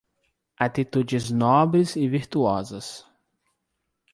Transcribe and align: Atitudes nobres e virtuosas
Atitudes 0.57 1.29
nobres 1.29 1.95
e 1.95 2.09
virtuosas 2.09 3.05